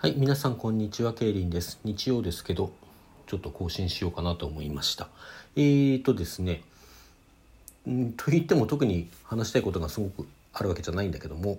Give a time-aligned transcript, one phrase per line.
[0.00, 1.80] はい、皆さんこんにちは、ケイリンです。
[1.82, 2.70] 日曜ですけど、
[3.26, 5.08] ちょっと更新しようかなと思いました。
[5.56, 6.62] えーとですね、
[7.90, 11.58] んと言っても特に話したいことがすごくあるわけじゃないんだけども、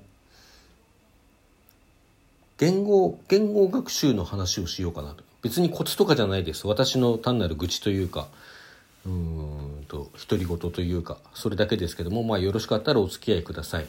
[2.57, 5.25] 言語、言語学習の話をしようかなと。
[5.41, 6.65] 別にコツとかじゃないです。
[6.65, 8.29] 私の単なる愚痴というか、
[9.05, 13.87] うんと、独り言というか、それだけですけども、まあよろしかったらお付き合いください。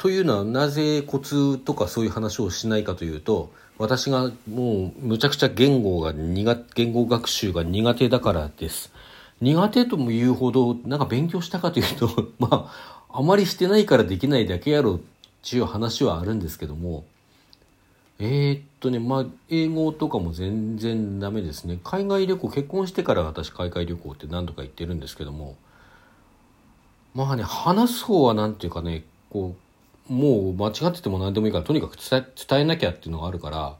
[0.00, 8.92] というのはなぜコツとかそういう話をしないかというと私がもうむちゃくちゃ言語が苦言語学習が苦手だからです。
[9.42, 12.70] 苦手とも言うほどなんか勉強したかというと ま
[13.08, 15.00] ああまりしてないからできないだけやろっ
[15.42, 17.04] ていう話はあるんですけども。
[18.18, 21.78] えー、っとねまあ英語とかも全然ダメですね。
[21.84, 25.56] 海外旅行結婚してから私海外旅行って何度か行ってるんですけども。
[27.14, 29.69] まあね話す方はなんていうかねこう
[30.10, 33.76] もう間違ってても何でもいいからとにかく伝え伝えなきゃっていうのがあるから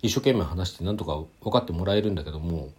[0.00, 2.70] 一生懸命話してなんとか分かってもらえるんだけども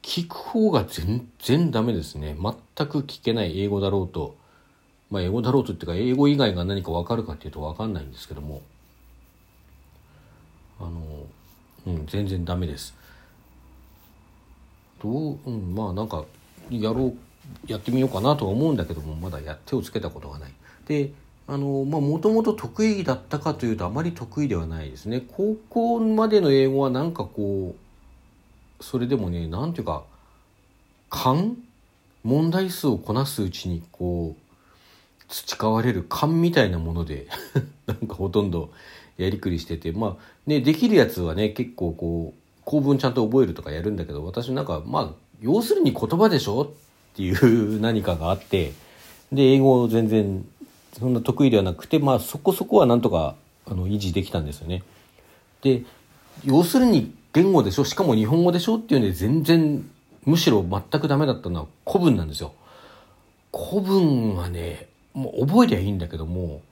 [0.00, 2.36] 聞く方が全然ダメですね。
[2.38, 4.36] 全く聞けない英語だろうと。
[5.10, 8.60] まあ英語だろうとっていうか英語以外が何か分かるかっていうと分かんないんですけども。
[10.78, 10.90] あの
[11.86, 12.94] うん全然ダメです。
[15.02, 16.24] どううんまあなんか
[16.70, 17.16] やろう
[17.66, 20.52] やってみようかなとは思うんだけどもまだや手をつけたことがない。
[20.86, 21.12] で
[21.46, 25.22] あのまあもともと得意だったかというとあまり得意ではないですね。
[25.36, 27.74] 高校までの英語はなんかこ
[28.80, 30.04] うそれでもねなんていうか
[31.10, 31.56] 勘？
[32.22, 37.26] 問題数をこなすうちにこう培われる勘みたいなもので
[37.86, 38.70] なんかほとんど
[39.18, 39.92] やりくりしてて。
[39.92, 45.10] まあねできるやつはね結構こう構文ちゃんと覚えるとかやるんだけど私なんかまあ
[45.42, 46.62] 要するに言葉でしょ？
[46.62, 48.72] っていう何かがあって
[49.30, 50.44] で英語全然
[50.98, 53.34] そんな得意ではなくてまあそこそこはなんとか
[53.66, 54.82] あの維持できたんですよね。
[55.62, 55.82] で
[56.44, 59.88] 要するに言語でしょしかも日本語でしょっていうんで全然
[60.24, 62.54] むしろ全くダメだったのは古文なんですよ。
[63.52, 66.62] 古文はねもう覚えりゃいいんだけども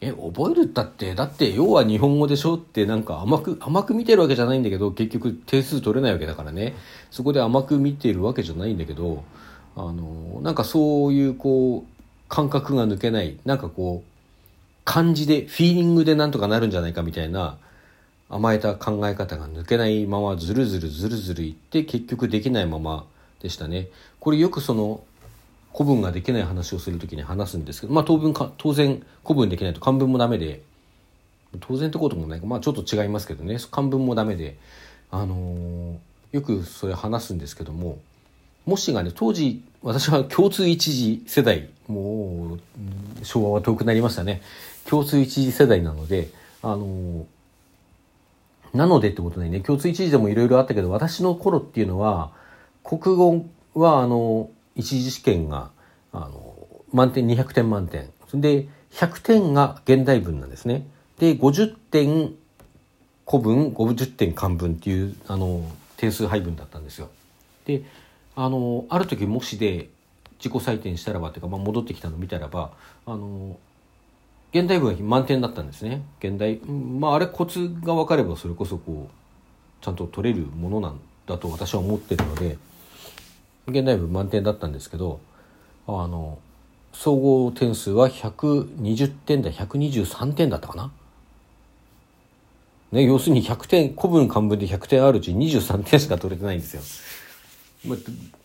[0.00, 6.74] え覚えるったってだって要は日本語でしょってなんか甘く甘く見てるわけじゃないんだけど結局点数取れないわけだからね
[7.10, 9.24] そこで甘く見てるわけじゃないんだけど
[9.76, 11.99] あのなんかそういうこう
[12.30, 14.10] 感覚が抜けないなんかこう
[14.84, 17.58] 感じでフィーリングでなんとかなるんじゃないかみたいな
[18.30, 23.04] 甘えた考え方が抜けないままずるずるずるずるいって結局できないまま
[23.42, 23.88] でしたね。
[24.20, 25.02] これよくその
[25.72, 30.62] 古文ができない話をするときに話すんですけどまあ当分か当然古文できないと漢文もダメで
[31.58, 32.46] 当然ってこともないか。
[32.46, 33.58] まあちょっと違いますけどね。
[33.72, 34.56] 漢文もダメで
[35.10, 35.96] あのー、
[36.30, 37.98] よくそれ話すんですけども
[38.66, 41.68] もしがね当時私は共通一次世代。
[41.88, 44.42] もう昭和は遠くなりましたね。
[44.84, 46.30] 共通一次世代なので
[46.62, 47.26] あの
[48.72, 49.60] なのでってことにね。
[49.60, 52.30] 共通一次でもいろいろあったけど私の頃っていうのは
[52.84, 55.70] 国語はあの一次試験が
[56.12, 56.56] あの
[56.92, 58.10] 満点200点満点。
[58.34, 60.86] で100点が現代文なんですね。
[61.18, 62.34] で50点
[63.28, 65.64] 古文50点漢文っていうあの
[65.96, 67.08] 点数配分だったんですよ。
[67.66, 67.82] で
[68.42, 69.90] あのある時もしで
[70.38, 72.70] 自己採点したらばっていうか、まあ、戻ってきたの見たらば
[73.04, 73.58] あの
[74.54, 82.56] 現代文は満点だったんですね現代まああれコツが分かればそれこそこうちゃんと取れるものなんだと私は思ってるので
[83.68, 85.20] 現代文満点だったんですけど
[85.86, 86.38] あの
[86.94, 90.92] 総合点数は120点だ123点だったかな。
[92.90, 96.82] ね、要するに100点古文漢文で100点あるうち23点しか取れてないんですよ。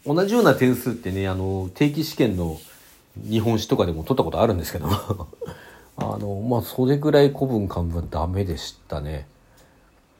[0.06, 2.59] 同じような点数ってねあの定期試験の
[3.29, 4.88] 日本史とかでも取ったことあるんですけど
[5.97, 9.28] あのまあそれぐらい古文漢文はダメでしたね。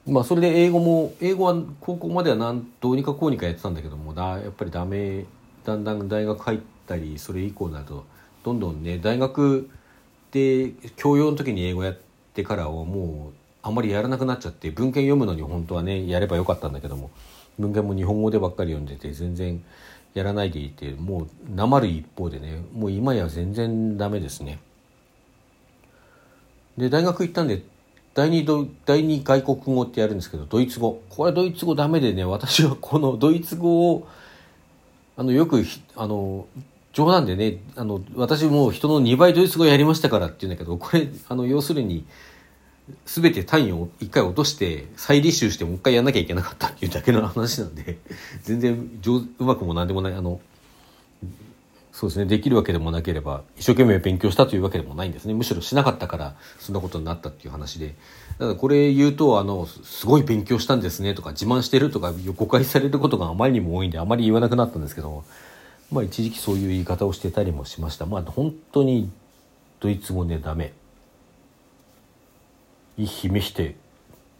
[0.08, 5.26] まあそれで英語も英語は高校まではなんどうにかこうにかやってたんだけどもだやっぱりダメ
[5.66, 8.06] だんだん大学入ったりそれ以降になると
[8.44, 9.68] どんどんね大学
[10.32, 11.98] で教養の時に英語やっ
[12.36, 13.34] てからはもう
[13.64, 17.10] あんまりやらなくなっちゃって文献読むのに本当はねやればよかったんだけども
[17.60, 19.64] 文献も日本語でばっかり読んでて全然
[20.14, 24.60] やらないでいてもうなまる一方でねもう今や全然ダメですね。
[26.78, 27.64] で大学行ったんで
[28.14, 28.46] 第二
[28.86, 34.08] 第二外国語ってやるんですけどドイツ語これドイツ語ダメでね私はこのドイツ語を
[35.18, 35.64] あのよく
[35.96, 36.48] あの
[36.94, 42.06] 冗談でねあの私も人の2倍ドイツ語やりましたからって言うんだけどこれあの要するに
[43.06, 47.98] 全て単位を1回落として再履修してもう一回やんなきゃいけなかったっていうだけの話なんで
[48.44, 50.40] 全然上うまくも何でもないあの
[51.96, 55.34] そうですねできるわけでもなければ一生懸命勉強したというわけでもないんですね。
[55.34, 57.96] むしろしなかったからそんなことになったっていう話で。
[58.38, 65.24] だからこれ言うとあのすごい勉強したんですねとか自慢してるとか誤解されることがあまりにも多いんであまり言わなくなったんですけど
[65.90, 68.06] まあ一時期そういう言い方をしてたりもしました。
[68.06, 69.10] まあ本当に
[69.80, 70.74] ドイツ語ねダメ
[72.98, 73.74] 「Ich möchte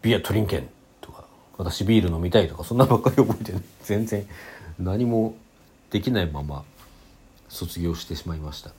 [0.02, 0.68] Bier trinken」
[1.02, 1.26] とか
[1.58, 3.54] 「私ビール飲みたい」とかそんなばっかり覚えて
[3.84, 4.26] 全然
[4.80, 5.36] 何も
[5.92, 6.64] できないまま
[7.50, 8.72] 卒業してしまいました。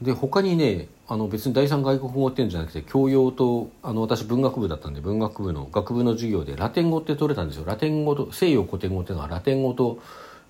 [0.00, 7.64] で他にねあの別に第三外国語っていうんじゃなくて教養とあの私文学部だったんで文学部の学部の授業でラテン語って取れたんですよ。
[7.64, 10.00] ラテン語と西洋古典語っていうのはラテン語と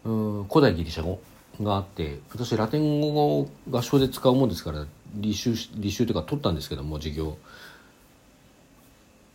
[0.05, 1.21] うん古代ギリシャ語
[1.61, 3.09] があって私ラテン語
[3.41, 4.87] を合唱で使うもんですから
[5.21, 7.37] 履修履修というか取ったんですけども授業。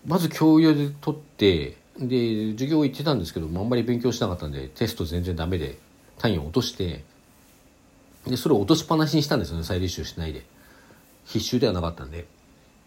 [0.08, 5.78] まず教養で取ってで授業行ってたんですけどあんまり勉強しなかったんでテスト全然ダメで
[6.18, 7.04] 単位を落として
[8.26, 10.44] でそれを落としっぱなしにしたんですよね再履修しないで。
[11.28, 12.26] 必修ではなかったんで。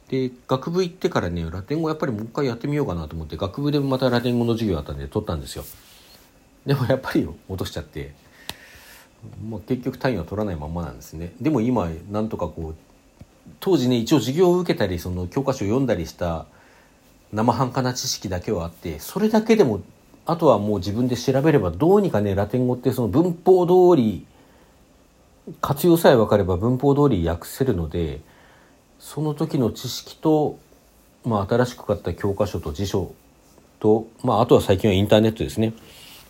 [0.09, 5.65] で学部行ってからねラテン語やっぱりもう一回やってみようかなと思って学部でまたラテン語の授業あったんで取ったんですよ。
[6.67, 8.13] でもやっぱり落としちゃって、
[9.49, 11.33] まあ、結局単位は取らないままなんですね。
[11.41, 12.75] でも今なんとかこう
[13.61, 16.47] 当時ね一応授業を受けたりその教科書を読んだりした
[17.33, 19.81] 生半可な知識だけはあってそれだけでも
[20.27, 24.27] あとはもう自分で調べればどうにかねラテン語ってその文法通り
[25.61, 28.21] 活用さえ分かれば文法通り訳せるので
[28.99, 30.59] その時の知識と、
[31.25, 33.15] まあ、新しく買った教科書と辞書
[33.81, 35.73] と、まあ、あとは最近はインターネットですね。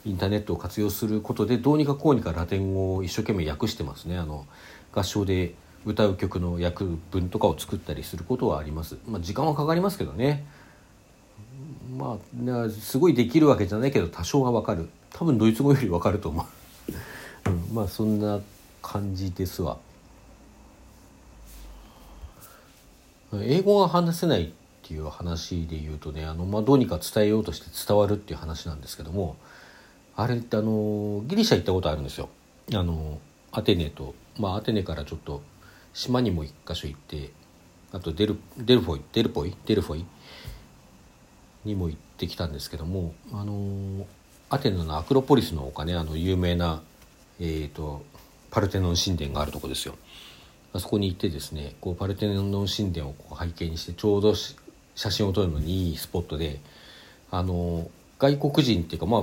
[0.07, 4.17] インターネットを活用することでどうにかこうにかラテン語を一生懸命訳してますね。
[4.17, 4.47] あの
[4.93, 5.55] 合唱で
[5.85, 10.45] 歌う曲の訳文とかを作ったりすることはあります、まあ、時間はかかりますけどね。
[11.97, 12.19] ま
[12.67, 14.89] あすごいできるわけじゃないけど多少はわかる。
[15.13, 16.47] 多分ドイツ語よりわかると思
[17.47, 18.41] う、 うん、まあそんな
[18.81, 19.79] 感じですわ。
[23.33, 24.51] 英語が話せないっ
[24.83, 29.37] ていう話で言うとねあの、まあ、どうにか伝えようとして伝わるっていう話なんですけども
[30.17, 32.29] あれってあのギリシャ行ったことあるんですよ。
[32.75, 33.21] あの
[33.53, 35.43] アテネとまあアテネからちょっと
[35.93, 37.31] 島にも一箇所行って
[37.93, 40.05] あとデルデルフォイデルポイデルフォイ
[41.65, 44.07] にも行ってきたんですけどもあの
[44.49, 46.83] アテネのアクロポリスの丘ねあの有名な、
[47.39, 48.03] えーと、
[48.51, 49.97] パルテノン神殿があるとこですよ。
[50.73, 54.35] あそこに行ってですねこうパルテノン神殿をこう背景にしてちょうど
[54.95, 56.61] 写真を撮るのにいいスポットで
[57.31, 59.21] あの外国人っていうか、まあ、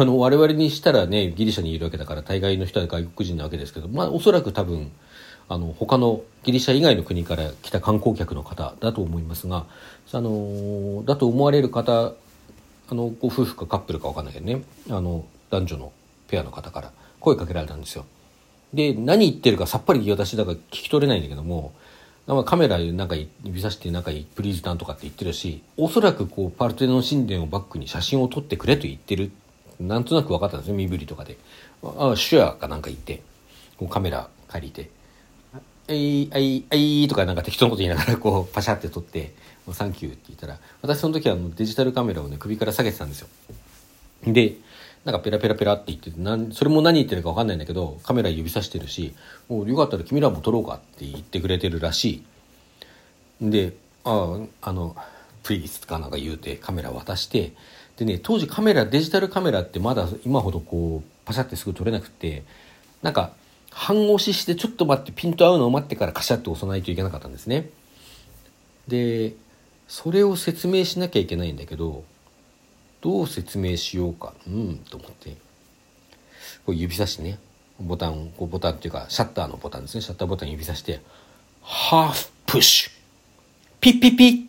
[0.00, 4.90] あの我々にしたらねギリシャにいるわけだから大概の人は外国人なわけですけど、まあ、おそらく多分
[5.48, 9.66] あの他のギリシャ以外の国から来た観光客の方だと思いますが
[10.12, 12.12] あのだと思われる方
[12.90, 14.62] あのご夫婦かカップルか分かんないけどね。
[14.90, 15.92] あの男女の
[16.28, 18.04] ペアの方から声かけられたんですよ。
[18.72, 21.72] で何言ってるかさっぱり私だから聞き取れないんだけども
[22.44, 29.30] カメラなんか指さして仲いいプリーズタンとかって言ってるしおそらくこうパルテノン神殿をバックに写真を撮ってくれと言ってる。
[29.80, 31.38] なんとなく分かったんですよ身振りとかで
[31.84, 33.22] 「ああシュア」かなんか言って
[33.76, 34.90] こうカメラ借りて
[35.88, 39.34] 「あいあいあい」とかなんか適当なこと言いながらこうパシャって撮って
[39.72, 43.28] 「サンキュー」って言ったら私その時はデジタルカメラをね首から下げてたんですよ。
[44.24, 44.56] で
[45.04, 49.14] なんかペラペラペラって言ってなんそれも何言ってるか分かんないんだけどカメラ指さしてるし
[49.48, 52.22] 「もうよかったら君らも撮ろうか」って言ってくれてるらし
[53.40, 53.50] い。
[53.50, 53.74] で
[54.04, 54.96] 「あああの
[55.42, 57.52] プリーズ」とかなんか言うてカメラ渡して
[57.96, 62.42] でね当時カメラデジタルカメラってまだ今ほどこうパシャってすぐ撮れなくて
[63.02, 63.32] なんか
[63.78, 67.70] 半押ししてちょっと待ってピント合うのを待ってからカシャッと押さないといけなかったんですね。
[68.88, 69.34] で
[69.86, 72.02] それを説明しなきゃいけないんだけど
[73.00, 74.34] どう説明しようか。
[74.48, 75.36] うんと思って。
[76.66, 77.38] こう指さしてね。
[77.78, 80.00] ボタンこうボタンっていうかシャッターのボタンですね。
[80.00, 81.00] シャッターボタン指さして
[81.34, 82.90] 「Half push。
[83.80, 84.46] ピッピッピッ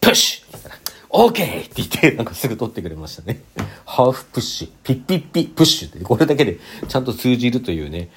[0.00, 1.60] push」OK!
[1.62, 3.40] って言ってなんかすぐ取ってくれましたね。
[3.84, 5.98] Half push、ピッピッピ push って。
[6.00, 8.10] これだけでちゃんと通じるというね、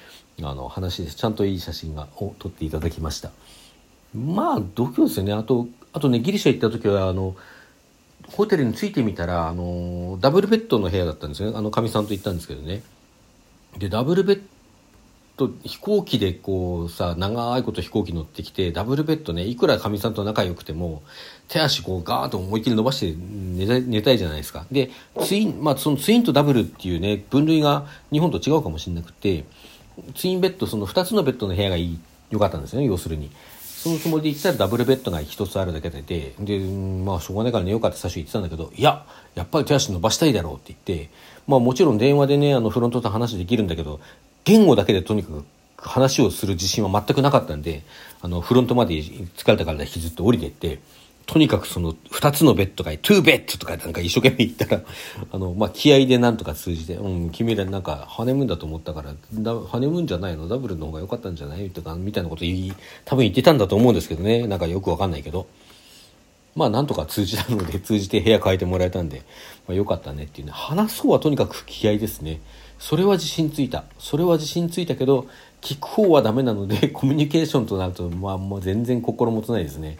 [0.50, 1.16] あの話です。
[1.16, 3.30] ちゃんといい写真がを撮っていただきました。
[4.14, 5.32] まあ度胸ですよね。
[5.32, 7.34] あとあとねギリシャ行った時はあの
[8.28, 11.56] ホテルに着いてみたらあのダブルベッドの部屋だったんですよね。
[11.56, 12.82] あのかみさんと行ったんですけどね。
[13.78, 14.42] でダブルベッ
[15.36, 21.02] ド飛行機でこうさ長いこと飛行機乗ってきてダブルベッドねいくらかみさんと仲良くても
[21.48, 24.66] 手足こうガーッと思いっきり伸ばして寝た寝たいじゃないですか。
[24.70, 24.90] で
[25.24, 29.44] ツインまあそのツインとダブルっていうね分類が日本と違うかもしれなくて。
[30.14, 31.98] ツインベッドその2つのベッドの部屋がいい
[32.30, 33.30] 良かったんですよね要するに。
[33.82, 41.10] そのつもりで言ったらダブルベッドが1つあるだけででまあしょうがないから寝ようかって最初言ってたんだけどいややっぱり手足伸ばしたいだろうって言って
[41.48, 43.98] まあもちろん電話でねあのフロントと話できるんだけど
[44.44, 45.30] 言語だけでとにか
[45.76, 47.82] く話をする自信は全くなかったんで
[48.20, 50.78] あのフロントまで疲れたから引きずって降りてって
[51.26, 54.82] とにかくその2つのベッドが、 two bed とかなんか一生懸命言ったら、
[55.32, 60.48] あの、まあ、気合でなんとか通じて、うん、君らなんかハネムーンだと思ったから、ハネムーンじゃないの？
[60.48, 61.70] ダブルの方が良かったんじゃない？
[61.70, 62.72] とか、みたいなこと言い、
[63.04, 64.46] 多分言ってたんだと思うんですけどね。
[64.46, 65.46] なんかよくわかんないけど。
[66.54, 69.22] まあ、なんとか通じたので、通じて部屋変えてもらえたんで、
[69.66, 70.52] まあ、よかったねっていうね。
[70.54, 72.40] 話そうはとにかく気合ですね。
[72.78, 73.84] それは自信ついた。
[73.98, 75.26] それは自信ついたけど、
[75.62, 79.98] 聞く方はダメなので、コミュニケーションとなると、まあ、もう全然心もとないですね。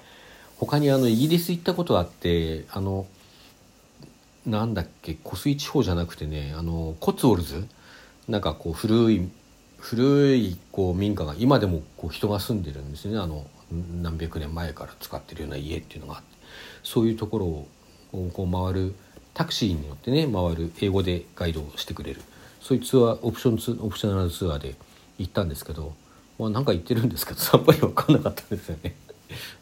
[0.64, 3.04] 他にあのイギリス行ったことあってあの
[4.47, 7.66] なんだっけ湖水地方じゃなくてねあのコツウォルズ？
[8.28, 9.28] なんかこう古い
[9.78, 13.19] 古いこう民家が今でもこう人が住んでるんですよね。
[13.19, 13.45] あの
[14.00, 16.26] 何百年前から使ってるような家っていうのがあって。
[16.85, 17.69] そういうところを
[18.33, 18.95] こう回る
[19.35, 22.21] タクシーに乗ってね回る英語でガイドをしてくれる。
[22.61, 24.76] そういうツアーオプションツオプショナルツアーで
[25.19, 25.92] 行ったんですけど、
[26.38, 28.95] まあ、なんか言ってるんですけどさっぱり分かんなかったですよね。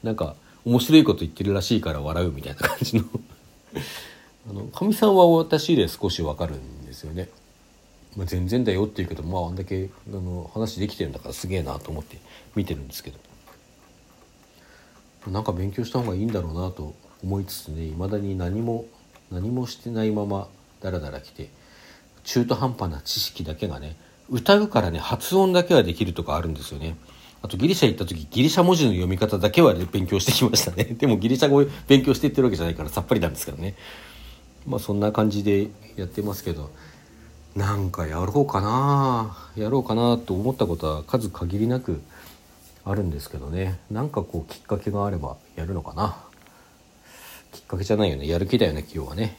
[0.02, 3.05] なんか面白いこと言ってるらしいから笑うみたいな感じの。
[4.50, 7.29] あのかみさんは私で少しわかるんですよね、
[8.17, 12.19] まあ、全然だよって言うけどまああんだけあの話できてるんだからすげえなと思って
[12.57, 13.19] 見てるんですけど。
[15.29, 18.87] なんか勉強した方がいいんだろうなと思いつつねいまだに何も
[19.31, 20.49] 何もしてないまま
[20.81, 21.50] ダラダラ来て
[22.25, 23.97] 中途半端な知識だけがね
[24.31, 26.97] 歌うからね発音だけはできるとかあるんですよね。
[27.43, 30.85] あとギリシャ行った時ギリシャ文字の読み方だけは勉強してきましたね。
[30.99, 33.75] でもギリシャ語勉強していってるわけじゃないからさっぱりなんですけどね。
[34.67, 36.71] まあそんな感じでやってますけど。
[37.57, 39.37] なんかやろうかな。
[39.57, 42.01] やろうかなと思ったことは数限りなく
[42.85, 43.81] あるんですけどね。
[43.91, 46.17] なんかこうきっかけがあればやるのかな。
[47.53, 48.29] きっかけじゃないよね。
[48.29, 49.37] やる気だよね今日はね、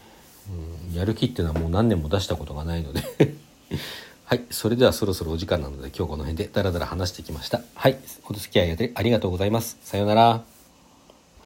[0.90, 3.02] うん、やる気っていうのはもう何年も出したことがないので。
[4.32, 4.46] はい。
[4.50, 7.60] それではそろそろお時間なので今日この辺でダラダラ話してきました。
[7.76, 7.98] はい。
[8.30, 9.78] お付き合いありがとうございます。
[9.82, 10.51] さようなら。